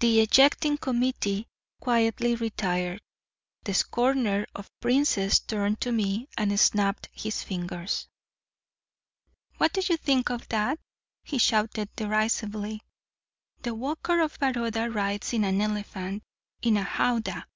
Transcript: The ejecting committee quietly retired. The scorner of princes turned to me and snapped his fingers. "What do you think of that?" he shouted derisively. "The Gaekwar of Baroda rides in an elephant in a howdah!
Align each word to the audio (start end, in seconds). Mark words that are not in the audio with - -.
The 0.00 0.18
ejecting 0.20 0.76
committee 0.76 1.46
quietly 1.80 2.34
retired. 2.34 3.00
The 3.62 3.74
scorner 3.74 4.44
of 4.56 4.68
princes 4.80 5.38
turned 5.38 5.80
to 5.82 5.92
me 5.92 6.26
and 6.36 6.58
snapped 6.58 7.08
his 7.12 7.44
fingers. 7.44 8.08
"What 9.58 9.72
do 9.72 9.80
you 9.88 9.96
think 9.96 10.30
of 10.30 10.48
that?" 10.48 10.80
he 11.22 11.38
shouted 11.38 11.94
derisively. 11.94 12.82
"The 13.60 13.70
Gaekwar 13.70 14.24
of 14.24 14.36
Baroda 14.40 14.90
rides 14.90 15.32
in 15.32 15.44
an 15.44 15.60
elephant 15.60 16.24
in 16.60 16.76
a 16.76 16.82
howdah! 16.82 17.46